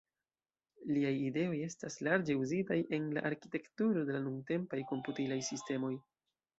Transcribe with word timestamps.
Liaj 0.95 1.11
ideoj 1.25 1.59
estas 1.65 1.99
larĝe 2.09 2.37
uzitaj 2.45 2.79
en 2.99 3.07
la 3.19 3.27
arkitekturo 3.33 4.09
de 4.11 4.19
la 4.19 4.27
nuntempaj 4.27 4.85
komputilaj 4.95 5.43
sistemoj. 5.55 5.97